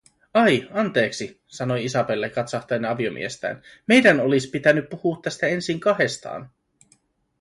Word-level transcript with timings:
“Ai, 0.33 0.69
anteeksi”, 0.73 1.41
sanoi 1.47 1.85
Isabelle 1.85 2.29
katsahtaen 2.29 2.85
aviomiestään, 2.85 3.61
“meidän 3.87 4.19
olis 4.19 4.47
pitäny 4.47 4.81
puhuu 4.81 5.15
tästä 5.21 5.47
ensin 5.47 5.79
kahestaan.” 5.79 6.49